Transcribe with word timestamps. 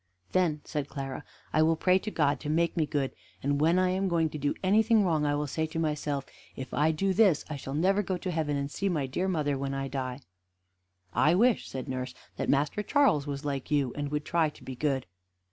"Then," 0.31 0.61
said 0.65 0.89
Clara, 0.89 1.23
"I 1.53 1.61
will 1.61 1.75
pray 1.75 1.99
to 1.99 2.09
God 2.09 2.39
to 2.39 2.49
make 2.49 2.75
me 2.75 2.87
good, 2.87 3.11
and 3.43 3.61
when 3.61 3.77
I 3.77 3.89
am 3.91 4.07
going 4.07 4.31
to 4.31 4.39
do 4.39 4.55
anything 4.63 5.03
wrong 5.03 5.27
I 5.27 5.35
will 5.35 5.45
say 5.45 5.67
to 5.67 5.77
myself, 5.77 6.25
'If 6.55 6.73
I 6.73 6.89
do 6.91 7.13
this, 7.13 7.45
I 7.51 7.55
shall 7.55 7.75
never 7.75 8.01
go 8.01 8.17
to 8.17 8.31
heaven, 8.31 8.57
and 8.57 8.71
see 8.71 8.89
my 8.89 9.05
dear 9.05 9.27
mother 9.27 9.59
when 9.59 9.75
I 9.75 9.87
die.'" 9.89 10.21
"I 11.13 11.35
wish," 11.35 11.69
said 11.69 11.87
nurse, 11.87 12.15
"that 12.37 12.49
Master 12.49 12.81
Charles 12.81 13.27
was 13.27 13.45
like 13.45 13.69
you, 13.69 13.93
and 13.93 14.09
would 14.09 14.25
try 14.25 14.49
to 14.49 14.63
be 14.63 14.75
good." 14.75 15.05